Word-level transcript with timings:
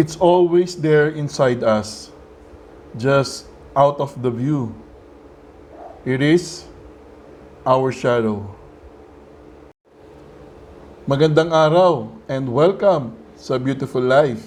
It's 0.00 0.16
always 0.16 0.80
there 0.80 1.12
inside 1.12 1.60
us, 1.60 2.08
just 2.96 3.44
out 3.76 4.00
of 4.00 4.16
the 4.24 4.32
view. 4.32 4.72
It 6.08 6.24
is 6.24 6.64
our 7.68 7.92
shadow. 7.92 8.48
Magandang 11.04 11.52
araw 11.52 12.16
and 12.32 12.48
welcome 12.48 13.12
sa 13.36 13.60
Beautiful 13.60 14.00
Life. 14.00 14.40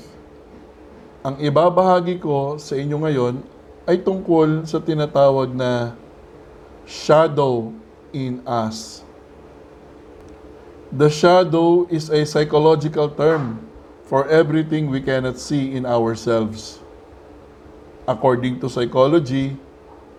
Ang 1.21 1.37
ibabahagi 1.37 2.17
ko 2.17 2.57
sa 2.57 2.73
inyo 2.73 3.05
ngayon 3.05 3.45
ay 3.85 4.01
tungkol 4.01 4.65
sa 4.65 4.81
tinatawag 4.81 5.53
na 5.53 5.93
shadow 6.89 7.69
in 8.09 8.41
us. 8.49 9.05
The 10.89 11.13
shadow 11.13 11.85
is 11.93 12.09
a 12.09 12.25
psychological 12.25 13.13
term 13.13 13.69
for 14.13 14.29
everything 14.29 14.93
we 14.93 15.01
cannot 15.01 15.41
see 15.41 15.73
in 15.73 15.89
ourselves. 15.89 16.77
According 18.05 18.61
to 18.61 18.69
psychology, 18.69 19.57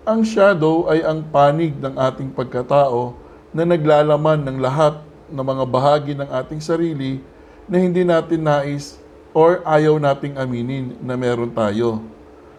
ang 0.02 0.26
shadow 0.26 0.90
ay 0.90 1.06
ang 1.06 1.22
panig 1.22 1.78
ng 1.78 1.94
ating 1.94 2.34
pagkatao 2.34 3.14
na 3.54 3.62
naglalaman 3.62 4.42
ng 4.42 4.58
lahat 4.58 4.98
ng 5.30 5.38
mga 5.46 5.64
bahagi 5.70 6.12
ng 6.18 6.26
ating 6.26 6.58
sarili 6.58 7.22
na 7.70 7.78
hindi 7.78 8.02
natin 8.02 8.42
nais 8.42 8.98
or 9.30 9.62
ayaw 9.62 9.94
nating 10.02 10.34
aminin 10.42 10.98
na 10.98 11.14
meron 11.14 11.54
tayo. 11.54 12.02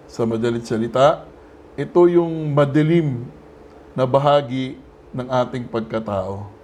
Sa 0.08 0.24
madalit 0.24 0.64
salita, 0.64 1.28
ito 1.76 2.00
yung 2.08 2.32
madilim 2.56 3.28
na 3.92 4.08
bahagi 4.08 4.80
ng 5.12 5.28
ating 5.28 5.68
pagkatao. 5.68 6.55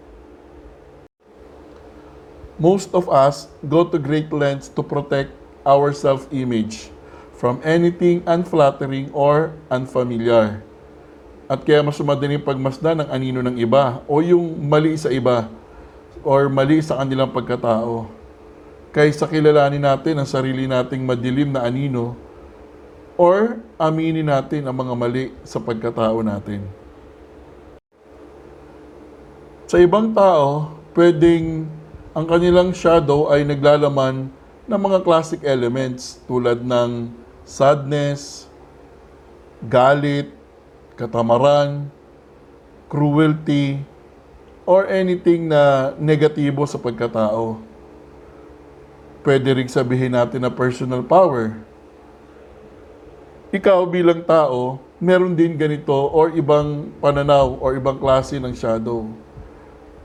Most 2.62 2.94
of 2.94 3.09
us 3.09 3.50
go 3.66 3.81
to 3.90 3.98
great 3.98 4.30
lengths 4.30 4.70
to 4.78 4.86
protect 4.86 5.34
our 5.66 5.90
self-image 5.98 6.94
from 7.34 7.58
anything 7.66 8.22
unflattering 8.30 9.09
or 9.17 9.58
unfamiliar. 9.73 10.62
At 11.50 11.66
kaya 11.66 11.82
mas 11.82 11.98
madaling 11.98 12.45
pagmasdan 12.45 13.02
ng 13.02 13.09
anino 13.09 13.42
ng 13.42 13.58
iba 13.58 14.06
o 14.06 14.22
yung 14.22 14.62
mali 14.62 14.94
sa 14.94 15.09
iba 15.09 15.50
or 16.22 16.54
mali 16.54 16.86
sa 16.86 17.02
kanilang 17.02 17.34
pagkatao. 17.34 18.06
Kaysa 18.94 19.26
kilalanin 19.26 19.82
natin 19.82 20.22
ang 20.22 20.30
sarili 20.30 20.70
nating 20.70 21.02
madilim 21.02 21.50
na 21.50 21.66
anino 21.66 22.14
or 23.17 23.58
aminin 23.82 24.30
natin 24.30 24.70
ang 24.70 24.78
mga 24.78 24.94
mali 24.94 25.34
sa 25.42 25.58
pagkatao 25.58 26.22
natin. 26.22 26.62
Sa 29.66 29.82
ibang 29.82 30.14
tao, 30.14 30.78
pwedeng 30.94 31.80
ang 32.12 32.28
kanilang 32.28 32.76
shadow 32.76 33.31
ay 33.31 33.48
naglalaman 33.48 34.28
ng 34.67 34.81
mga 34.84 35.00
classic 35.00 35.48
elements 35.48 36.20
tulad 36.28 36.59
ng 36.59 37.08
sadness, 37.48 38.52
galit, 39.64 40.28
katamaran, 41.00 41.88
cruelty, 42.92 43.80
or 44.67 44.92
anything 44.92 45.48
na 45.48 45.95
negatibo 45.95 46.67
sa 46.67 46.76
pagkatao. 46.76 47.64
Pwede 49.23 49.48
rin 49.56 49.72
sabihin 49.72 50.12
natin 50.12 50.44
na 50.44 50.52
personal 50.52 51.08
power. 51.08 51.56
Ikaw 53.56 53.88
bilang 53.88 54.28
tao, 54.28 54.84
meron 55.00 55.32
din 55.32 55.56
ganito 55.56 55.95
or 56.12 56.36
ibang 56.36 56.92
pananaw 57.00 57.56
or 57.64 57.80
ibang 57.80 57.95
klase 57.95 58.36
ng 58.36 58.52
shadow 58.52 59.08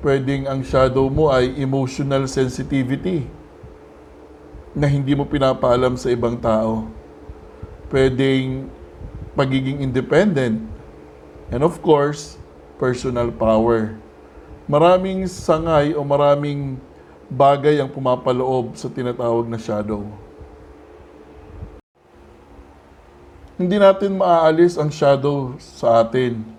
pwedeng 0.04 0.44
ang 0.44 0.60
shadow 0.60 1.08
mo 1.08 1.32
ay 1.32 1.56
emotional 1.56 2.28
sensitivity 2.28 3.24
na 4.76 4.84
hindi 4.84 5.16
mo 5.16 5.24
pinapaalam 5.24 5.96
sa 5.96 6.12
ibang 6.12 6.36
tao. 6.36 6.84
Pwedeng 7.88 8.68
pagiging 9.32 9.80
independent. 9.80 10.60
And 11.48 11.64
of 11.64 11.80
course, 11.80 12.36
personal 12.76 13.32
power. 13.32 13.96
Maraming 14.66 15.24
sangay 15.30 15.94
o 15.94 16.02
maraming 16.02 16.76
bagay 17.30 17.78
ang 17.80 17.88
pumapaloob 17.88 18.74
sa 18.76 18.90
tinatawag 18.90 19.46
na 19.48 19.56
shadow. 19.56 20.04
Hindi 23.56 23.80
natin 23.80 24.20
maaalis 24.20 24.76
ang 24.76 24.92
shadow 24.92 25.56
sa 25.56 26.04
atin 26.04 26.55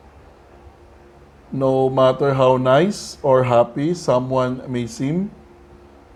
no 1.52 1.90
matter 1.90 2.34
how 2.36 2.60
nice 2.60 3.16
or 3.24 3.44
happy 3.44 3.94
someone 3.94 4.60
may 4.68 4.88
seem, 4.88 5.32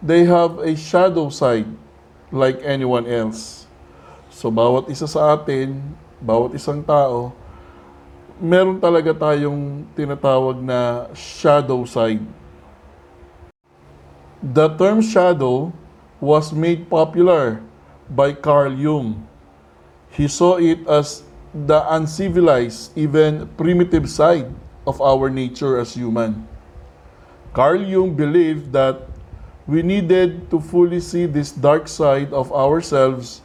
they 0.03 0.25
have 0.25 0.59
a 0.59 0.75
shadow 0.75 1.29
side 1.29 1.67
like 2.31 2.59
anyone 2.63 3.07
else. 3.07 3.67
So 4.31 4.51
bawat 4.51 4.91
isa 4.91 5.07
sa 5.07 5.35
atin, 5.35 5.95
bawat 6.19 6.55
isang 6.55 6.83
tao, 6.83 7.31
meron 8.41 8.81
talaga 8.81 9.13
tayong 9.15 9.87
tinatawag 9.95 10.59
na 10.59 11.07
shadow 11.15 11.85
side. 11.85 12.23
The 14.41 14.73
term 14.73 15.05
shadow 15.05 15.69
was 16.17 16.49
made 16.49 16.89
popular 16.89 17.61
by 18.09 18.33
Carl 18.33 18.73
Jung. 18.73 19.21
He 20.11 20.27
saw 20.27 20.57
it 20.57 20.83
as 20.89 21.23
the 21.53 21.79
uncivilized, 21.93 22.91
even 22.97 23.47
primitive 23.55 24.09
side 24.09 24.49
of 24.87 25.01
our 25.01 25.29
nature 25.29 25.79
as 25.79 25.93
human. 25.93 26.47
Carl 27.53 27.83
Jung 27.83 28.13
believed 28.15 28.71
that 28.71 29.07
we 29.67 29.81
needed 29.83 30.49
to 30.49 30.59
fully 30.59 30.99
see 30.99 31.25
this 31.25 31.51
dark 31.51 31.87
side 31.87 32.33
of 32.33 32.51
ourselves 32.51 33.41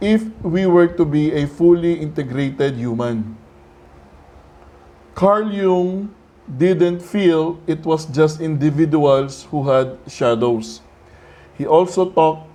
if 0.00 0.22
we 0.42 0.66
were 0.66 0.88
to 0.88 1.04
be 1.04 1.32
a 1.32 1.46
fully 1.46 1.94
integrated 1.94 2.76
human. 2.76 3.36
Carl 5.14 5.50
Jung 5.50 6.14
didn't 6.58 7.00
feel 7.00 7.58
it 7.66 7.86
was 7.86 8.04
just 8.06 8.40
individuals 8.40 9.46
who 9.50 9.68
had 9.68 9.96
shadows. 10.08 10.82
He 11.56 11.64
also 11.64 12.10
talked 12.10 12.50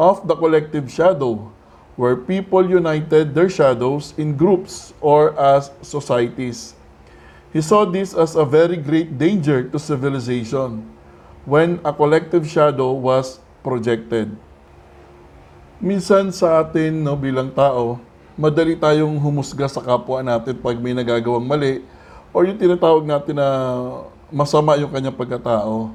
of 0.00 0.26
the 0.26 0.34
collective 0.34 0.90
shadow, 0.90 1.52
where 1.94 2.16
people 2.16 2.64
united 2.64 3.34
their 3.34 3.50
shadows 3.50 4.14
in 4.16 4.34
groups 4.34 4.94
or 5.00 5.38
as 5.38 5.70
societies. 5.82 6.74
He 7.50 7.58
saw 7.58 7.82
this 7.82 8.14
as 8.14 8.38
a 8.38 8.46
very 8.46 8.78
great 8.78 9.18
danger 9.18 9.66
to 9.66 9.78
civilization 9.82 10.86
when 11.42 11.82
a 11.82 11.90
collective 11.90 12.46
shadow 12.46 12.94
was 12.94 13.42
projected. 13.66 14.30
Minsan 15.82 16.30
sa 16.30 16.62
atin 16.62 17.02
no, 17.02 17.18
bilang 17.18 17.50
tao, 17.50 17.98
madali 18.38 18.78
tayong 18.78 19.18
humusga 19.18 19.66
sa 19.66 19.82
kapwa 19.82 20.22
natin 20.22 20.54
pag 20.62 20.78
may 20.78 20.94
nagagawang 20.94 21.42
mali 21.42 21.82
or 22.30 22.46
yung 22.46 22.54
tinatawag 22.54 23.02
natin 23.02 23.34
na 23.34 23.48
masama 24.30 24.78
yung 24.78 24.94
kanyang 24.94 25.18
pagkatao. 25.18 25.90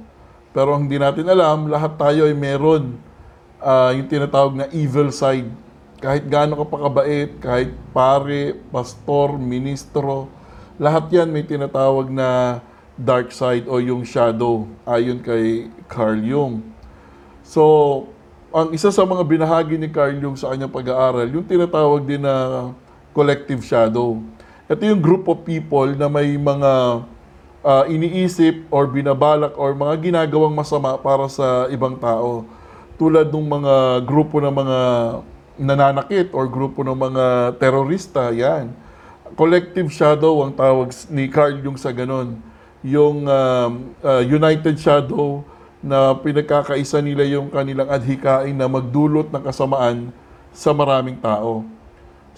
Pero 0.51 0.75
hindi 0.75 0.99
natin 0.99 1.23
alam, 1.31 1.71
lahat 1.71 1.95
tayo 1.95 2.27
ay 2.27 2.35
meron 2.35 2.99
ah, 3.63 3.95
yung 3.95 4.11
tinatawag 4.11 4.59
na 4.59 4.67
evil 4.75 5.07
side. 5.07 5.47
Kahit 6.03 6.27
gaano 6.27 6.59
ka 6.59 6.65
pa 6.67 6.77
kabait, 6.83 7.31
kahit 7.39 7.71
pare, 7.95 8.59
pastor, 8.75 9.39
ministro, 9.39 10.27
lahat 10.75 11.07
yan 11.11 11.31
may 11.31 11.43
tinatawag 11.47 12.11
na 12.11 12.59
dark 12.95 13.31
side 13.31 13.67
o 13.67 13.79
yung 13.79 14.03
shadow 14.07 14.67
ayon 14.87 15.19
kay 15.19 15.71
Carl 15.87 16.19
Jung. 16.19 16.63
So, 17.43 17.61
ang 18.51 18.71
isa 18.71 18.91
sa 18.91 19.03
mga 19.03 19.23
binahagi 19.27 19.75
ni 19.75 19.91
Carl 19.91 20.15
Jung 20.15 20.35
sa 20.39 20.51
kanyang 20.51 20.71
pag-aaral, 20.71 21.27
yung 21.27 21.47
tinatawag 21.47 22.07
din 22.07 22.23
na 22.23 22.71
collective 23.11 23.63
shadow. 23.63 24.19
Ito 24.67 24.81
yung 24.83 25.03
group 25.03 25.27
of 25.27 25.43
people 25.43 25.91
na 25.95 26.07
may 26.07 26.35
mga 26.35 27.03
ah, 27.63 27.83
iniisip 27.87 28.67
or 28.71 28.87
binabalak 28.87 29.55
or 29.59 29.75
mga 29.75 30.11
ginagawang 30.11 30.55
masama 30.55 30.99
para 30.99 31.27
sa 31.31 31.67
ibang 31.71 31.95
tao. 31.99 32.47
Tulad 32.95 33.27
ng 33.27 33.47
mga 33.47 33.75
grupo 34.07 34.39
ng 34.39 34.55
mga 34.55 34.79
nananakit 35.55 36.31
or 36.35 36.47
grupo 36.47 36.83
ng 36.83 36.95
mga 36.95 37.55
terorista, 37.59 38.31
yan 38.31 38.84
collective 39.33 39.89
shadow 39.89 40.45
ang 40.45 40.53
tawag 40.53 40.93
ni 41.09 41.25
Carl 41.25 41.57
Jung 41.57 41.81
sa 41.81 41.89
ganon. 41.89 42.37
Yung 42.85 43.25
um, 43.25 43.71
uh, 44.05 44.21
united 44.21 44.77
shadow 44.77 45.41
na 45.81 46.13
pinagkakaisa 46.13 47.01
nila 47.01 47.25
yung 47.25 47.49
kanilang 47.49 47.89
adhikain 47.89 48.53
na 48.53 48.69
magdulot 48.69 49.33
ng 49.33 49.41
kasamaan 49.41 50.13
sa 50.53 50.69
maraming 50.69 51.17
tao. 51.17 51.65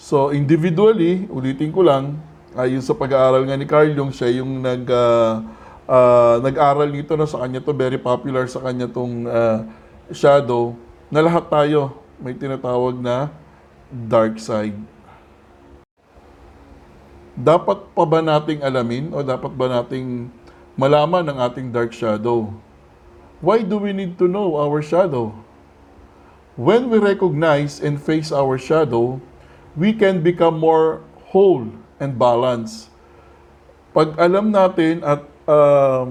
So 0.00 0.32
individually, 0.32 1.28
ulitin 1.28 1.68
ko 1.68 1.84
lang, 1.84 2.16
ayon 2.56 2.80
sa 2.80 2.96
pag-aaral 2.96 3.44
nga 3.44 3.56
ni 3.60 3.68
Carl 3.68 3.92
Jung, 3.92 4.08
siya 4.08 4.40
yung 4.40 4.64
nag, 4.64 4.88
uh, 4.88 5.44
uh, 5.84 6.36
nag-aral 6.40 6.88
nito 6.88 7.12
na 7.12 7.28
sa 7.28 7.44
kanya 7.44 7.60
to, 7.60 7.76
very 7.76 8.00
popular 8.00 8.48
sa 8.48 8.64
kanya 8.64 8.88
tong 8.88 9.28
uh, 9.28 9.68
shadow, 10.08 10.72
na 11.12 11.20
lahat 11.20 11.44
tayo 11.52 12.00
may 12.20 12.32
tinatawag 12.32 12.96
na 12.96 13.28
dark 13.88 14.40
side 14.40 14.97
dapat 17.38 17.78
pa 17.94 18.02
ba 18.02 18.18
nating 18.18 18.58
alamin 18.66 19.14
o 19.14 19.22
dapat 19.22 19.54
ba 19.54 19.70
nating 19.70 20.26
malaman 20.74 21.22
ang 21.30 21.38
ating 21.38 21.70
dark 21.70 21.94
shadow? 21.94 22.50
Why 23.38 23.62
do 23.62 23.78
we 23.78 23.94
need 23.94 24.18
to 24.18 24.26
know 24.26 24.58
our 24.58 24.82
shadow? 24.82 25.30
When 26.58 26.90
we 26.90 26.98
recognize 26.98 27.78
and 27.78 28.02
face 28.02 28.34
our 28.34 28.58
shadow, 28.58 29.22
we 29.78 29.94
can 29.94 30.26
become 30.26 30.58
more 30.58 31.06
whole 31.30 31.70
and 32.02 32.18
balanced. 32.18 32.90
Pag 33.94 34.18
alam 34.18 34.50
natin 34.50 35.06
at 35.06 35.22
um, 35.46 36.10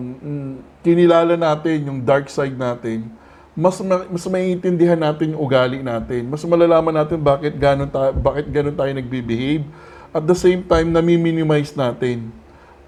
kinilala 0.79 1.35
natin 1.35 1.91
yung 1.91 1.99
dark 1.99 2.31
side 2.31 2.55
natin, 2.55 3.11
mas 3.51 3.75
ma- 3.83 4.07
mas 4.07 4.23
maiintindihan 4.23 4.95
natin 4.95 5.35
yung 5.35 5.43
ugali 5.43 5.83
natin. 5.83 6.31
Mas 6.31 6.47
malalaman 6.47 6.95
natin 6.95 7.19
bakit 7.19 7.59
ganun 7.59 7.91
ta- 7.91 8.15
bakit 8.15 8.47
ganun 8.47 8.71
tayo 8.71 8.91
nagbe-behave. 8.95 9.67
At 10.15 10.23
the 10.23 10.37
same 10.37 10.63
time, 10.63 10.95
nami-minimize 10.95 11.75
natin. 11.75 12.31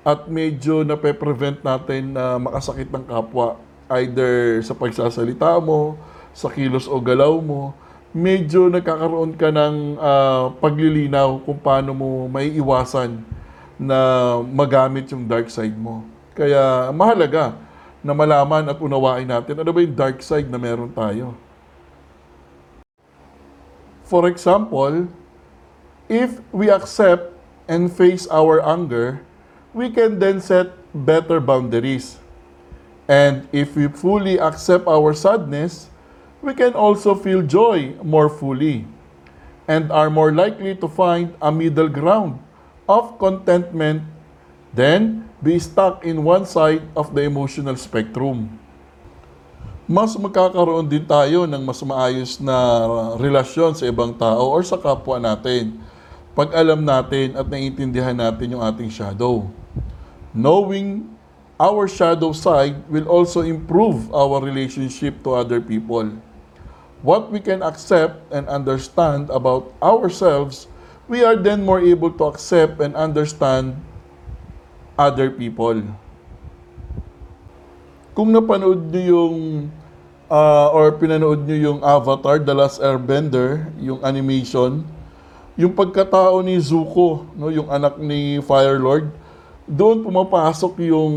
At 0.08 0.32
medyo 0.32 0.88
nape-prevent 0.88 1.60
natin 1.62 2.16
na 2.16 2.40
makasakit 2.40 2.88
ng 2.88 3.04
kapwa. 3.04 3.60
Either 3.92 4.64
sa 4.64 4.72
pagsasalita 4.72 5.60
mo, 5.60 6.00
sa 6.32 6.48
kilos 6.48 6.88
o 6.88 6.96
galaw 7.02 7.36
mo, 7.44 7.76
medyo 8.16 8.72
nagkakaroon 8.72 9.36
ka 9.36 9.52
ng 9.52 10.00
ah, 10.00 10.54
paglilinaw 10.58 11.44
kung 11.44 11.60
paano 11.60 11.92
mo 11.94 12.10
may 12.32 12.56
iwasan 12.58 13.22
na 13.80 13.98
magamit 14.44 15.12
yung 15.12 15.28
dark 15.28 15.52
side 15.52 15.76
mo. 15.76 16.04
Kaya 16.34 16.90
mahalaga 16.96 17.56
na 18.00 18.16
malaman 18.16 18.72
at 18.72 18.80
unawain 18.80 19.28
natin 19.28 19.60
ano 19.60 19.70
ba 19.76 19.80
yung 19.84 19.96
dark 19.96 20.24
side 20.24 20.48
na 20.48 20.56
meron 20.56 20.92
tayo. 20.92 21.36
For 24.10 24.26
example, 24.26 25.06
if 26.10 26.42
we 26.52 26.74
accept 26.74 27.32
and 27.70 27.94
face 27.94 28.26
our 28.34 28.58
anger, 28.66 29.22
we 29.72 29.94
can 29.94 30.18
then 30.18 30.42
set 30.42 30.74
better 30.92 31.40
boundaries. 31.40 32.18
And 33.06 33.46
if 33.54 33.78
we 33.78 33.88
fully 33.88 34.42
accept 34.42 34.90
our 34.90 35.14
sadness, 35.14 35.90
we 36.42 36.58
can 36.58 36.74
also 36.74 37.14
feel 37.14 37.46
joy 37.46 37.94
more 38.02 38.30
fully 38.30 38.90
and 39.70 39.94
are 39.94 40.10
more 40.10 40.34
likely 40.34 40.74
to 40.82 40.90
find 40.90 41.38
a 41.38 41.54
middle 41.54 41.90
ground 41.90 42.42
of 42.90 43.22
contentment 43.22 44.02
than 44.74 45.30
be 45.42 45.62
stuck 45.62 46.02
in 46.02 46.26
one 46.26 46.46
side 46.46 46.82
of 46.98 47.14
the 47.14 47.22
emotional 47.22 47.78
spectrum. 47.78 48.50
Mas 49.90 50.14
magkakaroon 50.14 50.86
din 50.86 51.06
tayo 51.06 51.50
ng 51.50 51.66
mas 51.66 51.82
maayos 51.82 52.38
na 52.38 52.86
relasyon 53.18 53.74
sa 53.74 53.90
ibang 53.90 54.14
tao 54.14 54.54
or 54.54 54.62
sa 54.62 54.78
kapwa 54.78 55.18
natin 55.18 55.74
pag 56.40 56.56
alam 56.56 56.88
natin 56.88 57.36
at 57.36 57.52
naiintindihan 57.52 58.16
natin 58.16 58.56
yung 58.56 58.64
ating 58.64 58.88
shadow. 58.88 59.44
Knowing 60.32 61.04
our 61.60 61.84
shadow 61.84 62.32
side 62.32 62.80
will 62.88 63.12
also 63.12 63.44
improve 63.44 64.08
our 64.16 64.40
relationship 64.40 65.20
to 65.20 65.36
other 65.36 65.60
people. 65.60 66.08
What 67.04 67.28
we 67.28 67.44
can 67.44 67.60
accept 67.60 68.24
and 68.32 68.48
understand 68.48 69.28
about 69.36 69.76
ourselves, 69.84 70.72
we 71.12 71.28
are 71.28 71.36
then 71.36 71.68
more 71.68 71.84
able 71.84 72.16
to 72.16 72.32
accept 72.32 72.80
and 72.80 72.96
understand 72.96 73.76
other 74.96 75.28
people. 75.28 75.84
Kung 78.16 78.32
napanood 78.32 78.96
nyo 78.96 79.04
yung 79.04 79.36
ah, 80.32 80.72
or 80.72 80.96
pinanood 80.96 81.44
nyo 81.44 81.58
yung 81.60 81.80
Avatar, 81.84 82.40
The 82.40 82.56
Last 82.56 82.80
Airbender, 82.80 83.68
yung 83.76 84.00
animation, 84.08 84.88
yung 85.60 85.76
pagkatao 85.76 86.40
ni 86.40 86.56
Zuko, 86.56 87.28
no, 87.36 87.52
yung 87.52 87.68
anak 87.68 88.00
ni 88.00 88.40
Fire 88.48 88.80
Lord, 88.80 89.12
doon 89.68 90.08
pumapasok 90.08 90.80
yung 90.88 91.14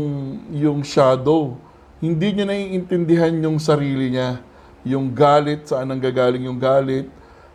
yung 0.51 0.83
shadow. 0.83 1.55
Hindi 2.03 2.35
niya 2.35 2.51
naiintindihan 2.51 3.31
yung 3.39 3.55
sarili 3.55 4.11
niya, 4.11 4.43
yung 4.83 5.15
galit, 5.15 5.71
saan 5.71 5.95
nanggagaling 5.95 6.43
yung 6.43 6.59
galit. 6.59 7.07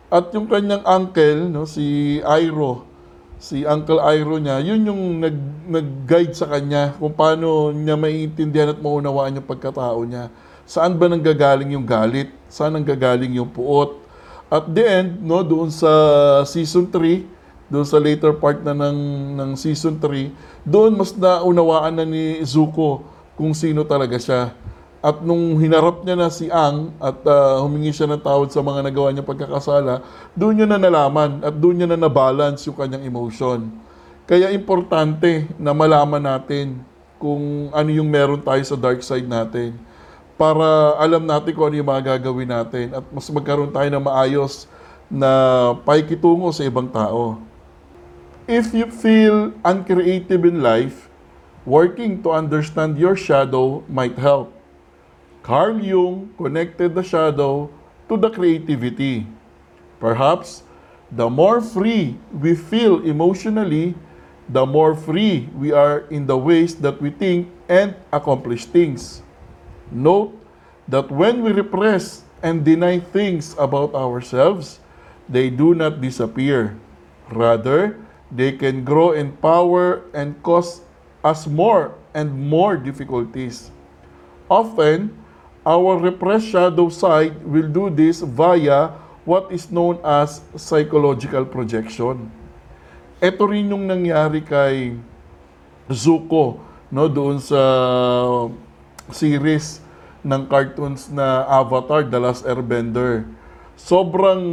At 0.09 0.33
yung 0.33 0.49
kanyang 0.49 0.81
uncle, 0.81 1.53
no, 1.53 1.69
si 1.69 2.17
Iroh, 2.25 2.89
si 3.37 3.69
Uncle 3.69 4.01
Iroh 4.01 4.41
niya, 4.41 4.57
yun 4.57 4.81
yung 4.89 5.21
nag, 5.21 5.37
nag-guide 5.69 6.33
sa 6.33 6.49
kanya 6.49 6.97
kung 6.97 7.13
paano 7.13 7.69
niya 7.69 8.01
maiintindihan 8.01 8.73
at 8.73 8.81
maunawaan 8.81 9.37
yung 9.37 9.45
pagkatao 9.45 10.09
niya. 10.09 10.33
Saan 10.65 10.97
ba 10.97 11.05
nanggagaling 11.05 11.69
yung 11.69 11.85
galit? 11.85 12.33
Saan 12.49 12.73
nanggagaling 12.73 13.37
yung 13.37 13.53
puot? 13.53 14.08
At 14.49 14.65
the 14.73 14.81
end, 14.81 15.21
no, 15.21 15.45
doon 15.45 15.69
sa 15.69 15.89
season 16.41 16.89
3, 16.89 17.69
doon 17.69 17.85
sa 17.85 18.01
later 18.01 18.33
part 18.33 18.65
na 18.65 18.73
ng, 18.73 18.97
ng 19.37 19.51
season 19.53 20.01
3, 20.01 20.65
doon 20.65 20.97
mas 20.97 21.13
naunawaan 21.13 21.93
na 21.93 22.01
ni 22.01 22.41
Zuko 22.41 23.05
kung 23.37 23.53
sino 23.53 23.85
talaga 23.85 24.17
siya. 24.17 24.49
At 25.05 25.21
nung 25.21 25.61
hinarap 25.61 26.01
niya 26.01 26.17
na 26.17 26.33
si 26.33 26.49
Ang 26.49 26.97
at 26.97 27.21
ah, 27.29 27.61
humingi 27.61 27.93
siya 27.93 28.09
ng 28.09 28.25
tawad 28.25 28.49
sa 28.49 28.65
mga 28.65 28.89
nagawa 28.89 29.13
niya 29.13 29.21
pagkakasala, 29.21 30.01
doon 30.33 30.53
niya 30.57 30.67
na 30.67 30.81
nalaman 30.81 31.45
at 31.45 31.53
doon 31.53 31.85
niya 31.85 31.87
na 31.93 32.01
nabalance 32.01 32.65
yung 32.65 32.75
kanyang 32.75 33.05
emotion. 33.05 33.69
Kaya 34.25 34.49
importante 34.49 35.45
na 35.61 35.77
malaman 35.77 36.25
natin 36.25 36.81
kung 37.21 37.69
ano 37.69 37.89
yung 37.93 38.09
meron 38.09 38.41
tayo 38.41 38.65
sa 38.65 38.73
dark 38.73 39.05
side 39.05 39.29
natin 39.29 39.77
para 40.39 40.95
alam 40.95 41.27
natin 41.27 41.51
kung 41.51 41.67
ano 41.67 41.75
yung 41.75 41.91
mga 41.91 42.15
gagawin 42.15 42.47
natin 42.47 42.95
at 42.95 43.03
mas 43.11 43.27
magkaroon 43.27 43.75
tayo 43.75 43.91
ng 43.91 43.99
maayos 43.99 44.71
na 45.11 45.27
paikitungo 45.83 46.47
sa 46.55 46.63
ibang 46.63 46.87
tao. 46.87 47.43
If 48.47 48.71
you 48.71 48.87
feel 48.87 49.51
uncreative 49.67 50.47
in 50.47 50.63
life, 50.63 51.11
working 51.67 52.23
to 52.23 52.31
understand 52.31 52.95
your 52.95 53.19
shadow 53.19 53.83
might 53.91 54.15
help. 54.15 54.55
Carl 55.43 55.75
Jung 55.83 56.31
connected 56.39 56.95
the 56.95 57.03
shadow 57.03 57.67
to 58.07 58.15
the 58.15 58.31
creativity. 58.31 59.27
Perhaps 59.99 60.63
the 61.11 61.27
more 61.27 61.59
free 61.59 62.15
we 62.31 62.55
feel 62.55 63.03
emotionally, 63.03 63.91
the 64.47 64.63
more 64.63 64.95
free 64.95 65.51
we 65.51 65.75
are 65.75 66.07
in 66.07 66.31
the 66.31 66.39
ways 66.39 66.79
that 66.79 66.95
we 67.03 67.11
think 67.11 67.51
and 67.67 67.91
accomplish 68.15 68.63
things. 68.63 69.19
Note 69.91 70.33
that 70.87 71.09
when 71.09 71.41
we 71.41 71.51
repress 71.51 72.23
and 72.41 72.63
deny 72.63 72.99
things 72.99 73.55
about 73.57 73.93
ourselves, 73.93 74.79
they 75.27 75.49
do 75.49 75.73
not 75.73 76.01
disappear. 76.01 76.77
Rather, 77.29 77.97
they 78.31 78.53
can 78.53 78.85
grow 78.85 79.11
in 79.13 79.33
power 79.37 80.01
and 80.13 80.37
cause 80.41 80.81
us 81.23 81.45
more 81.45 81.93
and 82.13 82.33
more 82.33 82.77
difficulties. 82.77 83.69
Often, 84.49 85.13
our 85.65 85.97
repressed 85.97 86.49
shadow 86.49 86.89
side 86.89 87.37
will 87.45 87.69
do 87.69 87.89
this 87.93 88.21
via 88.21 88.89
what 89.25 89.51
is 89.53 89.69
known 89.69 90.01
as 90.01 90.41
psychological 90.57 91.45
projection. 91.45 92.33
Ito 93.21 93.45
rin 93.45 93.69
yung 93.69 93.85
nangyari 93.85 94.41
kay 94.41 94.97
Zuko 95.91 96.57
no 96.89 97.05
doon 97.05 97.37
sa 97.37 97.61
series 99.11 99.81
ng 100.23 100.47
cartoons 100.51 101.07
na 101.11 101.47
Avatar 101.47 102.03
The 102.07 102.19
Last 102.19 102.43
Airbender. 102.43 103.23
Sobrang 103.79 104.43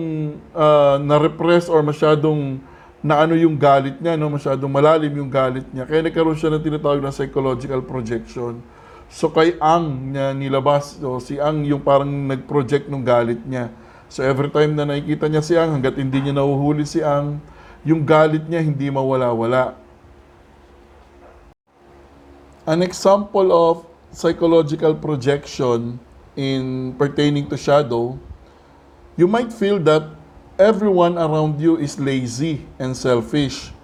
ah, 0.54 0.98
na-repress 1.02 1.66
or 1.66 1.82
masyadong 1.82 2.62
naano 3.06 3.38
yung 3.38 3.54
galit 3.54 3.98
niya, 4.02 4.18
no? 4.18 4.30
masyadong 4.30 4.70
malalim 4.70 5.14
yung 5.14 5.30
galit 5.30 5.66
niya. 5.70 5.86
Kaya 5.86 6.02
nagkaroon 6.02 6.38
siya 6.38 6.50
ng 6.54 6.62
tinatawag 6.62 6.98
na 7.02 7.14
psychological 7.14 7.82
projection. 7.86 8.58
So 9.06 9.30
kay 9.30 9.54
Ang 9.62 10.14
niya 10.14 10.34
nilabas, 10.34 10.98
so 10.98 11.22
si 11.22 11.38
Ang 11.38 11.62
yung 11.62 11.82
parang 11.82 12.10
nag-project 12.10 12.90
ng 12.90 13.02
galit 13.06 13.38
niya. 13.46 13.70
So 14.10 14.26
every 14.26 14.50
time 14.50 14.74
na 14.74 14.86
nakikita 14.86 15.30
niya 15.30 15.42
si 15.42 15.54
Ang, 15.54 15.78
hanggat 15.78 15.94
hindi 15.98 16.18
niya 16.18 16.34
nahuhuli 16.34 16.82
si 16.82 17.02
Ang, 17.02 17.38
yung 17.86 18.02
galit 18.02 18.42
niya 18.50 18.62
hindi 18.62 18.90
mawala-wala. 18.90 19.78
An 22.66 22.82
example 22.82 23.54
of 23.54 23.86
psychological 24.16 24.96
projection 24.96 26.00
in 26.40 26.96
pertaining 26.96 27.44
to 27.52 27.56
shadow, 27.56 28.16
you 29.12 29.28
might 29.28 29.52
feel 29.52 29.76
that 29.76 30.08
everyone 30.56 31.20
around 31.20 31.60
you 31.60 31.76
is 31.76 32.00
lazy 32.00 32.64
and 32.80 32.96
selfish. 32.96 33.76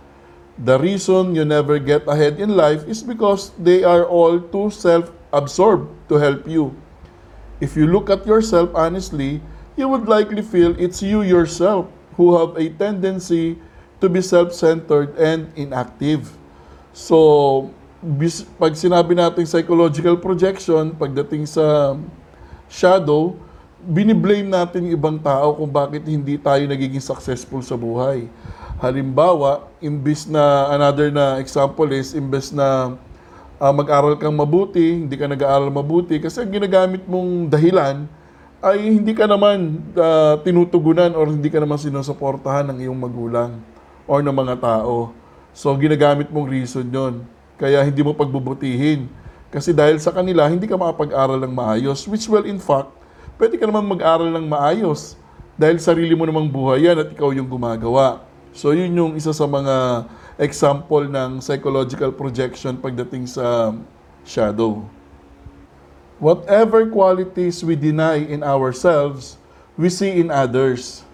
The 0.56 0.80
reason 0.80 1.36
you 1.36 1.44
never 1.44 1.76
get 1.76 2.08
ahead 2.08 2.40
in 2.40 2.56
life 2.56 2.88
is 2.88 3.04
because 3.04 3.52
they 3.60 3.84
are 3.84 4.08
all 4.08 4.40
too 4.40 4.72
self-absorbed 4.72 6.08
to 6.08 6.16
help 6.16 6.48
you. 6.48 6.72
If 7.60 7.76
you 7.76 7.84
look 7.84 8.08
at 8.08 8.24
yourself 8.24 8.72
honestly, 8.72 9.44
you 9.76 9.84
would 9.88 10.08
likely 10.08 10.40
feel 10.40 10.72
it's 10.80 11.04
you 11.04 11.20
yourself 11.20 11.92
who 12.16 12.40
have 12.40 12.56
a 12.56 12.72
tendency 12.80 13.60
to 14.00 14.08
be 14.08 14.24
self-centered 14.24 15.12
and 15.20 15.52
inactive. 15.56 16.32
So, 16.92 17.72
bis- 18.02 18.42
pag 18.58 18.74
sinabi 18.74 19.14
natin 19.14 19.46
psychological 19.46 20.18
projection, 20.18 20.90
pagdating 20.98 21.46
sa 21.46 21.94
shadow, 22.66 23.38
biniblame 23.82 24.50
natin 24.50 24.90
yung 24.90 24.94
ibang 24.98 25.18
tao 25.22 25.54
kung 25.54 25.70
bakit 25.70 26.02
hindi 26.06 26.34
tayo 26.34 26.66
nagiging 26.66 27.02
successful 27.02 27.62
sa 27.62 27.78
buhay. 27.78 28.26
Halimbawa, 28.82 29.70
imbis 29.78 30.26
na, 30.26 30.74
another 30.74 31.14
na 31.14 31.38
example 31.38 31.86
is, 31.94 32.14
imbes 32.18 32.50
na 32.50 32.98
ah, 33.62 33.70
mag-aral 33.70 34.18
kang 34.18 34.34
mabuti, 34.34 35.06
hindi 35.06 35.14
ka 35.14 35.30
nag-aaral 35.30 35.70
mabuti, 35.70 36.18
kasi 36.18 36.42
ang 36.42 36.50
ginagamit 36.50 37.06
mong 37.06 37.46
dahilan 37.46 38.10
ay 38.62 38.78
hindi 38.98 39.14
ka 39.14 39.30
naman 39.30 39.78
ah, 39.94 40.42
tinutugunan 40.42 41.14
or 41.14 41.30
hindi 41.30 41.46
ka 41.46 41.62
naman 41.62 41.78
sinusuportahan 41.78 42.66
ng 42.74 42.78
iyong 42.82 42.98
magulang 42.98 43.62
or 44.10 44.18
ng 44.18 44.34
mga 44.34 44.58
tao. 44.58 45.14
So, 45.54 45.70
ginagamit 45.78 46.34
mong 46.34 46.50
reason 46.50 46.90
yon. 46.90 47.22
Kaya 47.62 47.78
hindi 47.86 48.02
mo 48.02 48.10
pagbubutihin. 48.10 49.06
Kasi 49.54 49.70
dahil 49.70 50.02
sa 50.02 50.10
kanila, 50.10 50.50
hindi 50.50 50.66
ka 50.66 50.74
makapag-aral 50.74 51.38
ng 51.46 51.54
maayos. 51.54 52.10
Which 52.10 52.26
well, 52.26 52.42
in 52.42 52.58
fact, 52.58 52.90
pwede 53.38 53.54
ka 53.54 53.70
naman 53.70 53.86
mag-aral 53.86 54.26
ng 54.34 54.50
maayos. 54.50 55.14
Dahil 55.54 55.78
sarili 55.78 56.10
mo 56.18 56.26
namang 56.26 56.50
buhay 56.50 56.90
yan 56.90 57.06
at 57.06 57.14
ikaw 57.14 57.30
yung 57.30 57.46
gumagawa. 57.46 58.26
So, 58.50 58.74
yun 58.74 58.90
yung 58.90 59.12
isa 59.14 59.30
sa 59.30 59.46
mga 59.46 60.10
example 60.42 61.06
ng 61.06 61.38
psychological 61.38 62.10
projection 62.10 62.74
pagdating 62.82 63.30
sa 63.30 63.70
shadow. 64.26 64.82
Whatever 66.18 66.90
qualities 66.90 67.62
we 67.62 67.78
deny 67.78 68.26
in 68.26 68.42
ourselves, 68.42 69.38
we 69.78 69.86
see 69.86 70.18
in 70.18 70.34
others. 70.34 71.06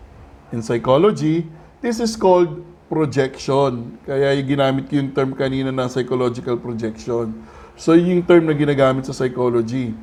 In 0.48 0.64
psychology, 0.64 1.44
this 1.84 2.00
is 2.00 2.16
called 2.16 2.64
projection. 2.88 4.00
Kaya 4.02 4.32
yung 4.40 4.48
ginamit 4.48 4.88
ko 4.88 4.96
yung 4.96 5.12
term 5.12 5.36
kanina 5.36 5.68
na 5.68 5.86
psychological 5.86 6.56
projection. 6.56 7.36
So 7.78 7.94
yun 7.94 8.20
yung 8.20 8.26
term 8.26 8.48
na 8.48 8.56
ginagamit 8.56 9.06
sa 9.06 9.14
psychology. 9.14 9.94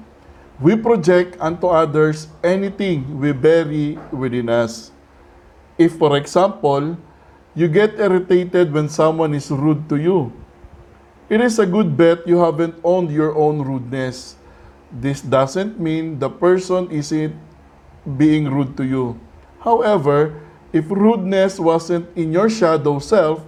We 0.61 0.79
project 0.79 1.35
unto 1.43 1.67
others 1.67 2.31
anything 2.39 3.19
we 3.19 3.35
bury 3.35 3.99
within 4.15 4.47
us. 4.47 4.95
If, 5.75 5.99
for 5.99 6.15
example, 6.15 6.95
you 7.51 7.67
get 7.67 7.99
irritated 7.99 8.71
when 8.71 8.87
someone 8.87 9.35
is 9.35 9.51
rude 9.51 9.91
to 9.91 9.99
you, 9.99 10.31
it 11.27 11.43
is 11.43 11.59
a 11.59 11.67
good 11.67 11.99
bet 11.99 12.23
you 12.23 12.39
haven't 12.39 12.79
owned 12.85 13.11
your 13.11 13.35
own 13.35 13.59
rudeness. 13.59 14.39
This 14.87 15.19
doesn't 15.19 15.75
mean 15.75 16.23
the 16.23 16.31
person 16.31 16.87
isn't 16.87 17.35
being 18.15 18.47
rude 18.47 18.77
to 18.79 18.87
you. 18.87 19.19
However, 19.59 20.44
if 20.75 20.91
rudeness 20.91 21.55
wasn't 21.55 22.03
in 22.19 22.35
your 22.35 22.51
shadow 22.51 22.99
self, 22.99 23.39